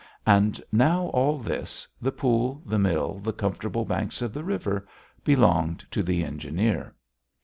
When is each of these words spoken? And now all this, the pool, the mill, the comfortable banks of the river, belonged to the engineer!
And 0.25 0.59
now 0.71 1.09
all 1.09 1.37
this, 1.37 1.87
the 2.01 2.11
pool, 2.11 2.63
the 2.65 2.79
mill, 2.79 3.19
the 3.19 3.31
comfortable 3.31 3.85
banks 3.85 4.23
of 4.23 4.33
the 4.33 4.43
river, 4.43 4.87
belonged 5.23 5.85
to 5.91 6.01
the 6.01 6.23
engineer! 6.23 6.95